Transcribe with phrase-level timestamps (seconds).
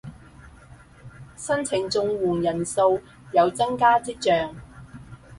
[1.37, 3.03] 申領綜援人數
[3.33, 4.55] 有增加跡象